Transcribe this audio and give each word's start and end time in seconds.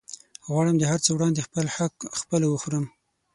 غواړم 0.49 0.75
د 0.77 0.83
هرڅه 0.91 1.09
وړاندې 1.13 1.45
خپل 1.47 1.65
حق 1.77 1.95
خپله 2.19 2.45
وخورم 2.49 2.85